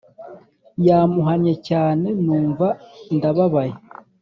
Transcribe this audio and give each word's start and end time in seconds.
Yamuhannye 0.87 1.53
cyane 1.67 2.07
numva 2.25 2.67
ndababaye 3.15 3.73